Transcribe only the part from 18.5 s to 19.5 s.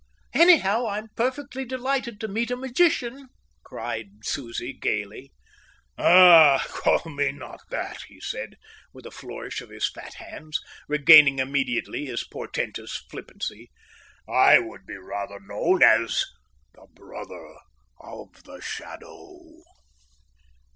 Shadow."